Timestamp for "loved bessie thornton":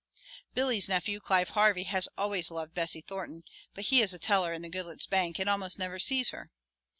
2.49-3.43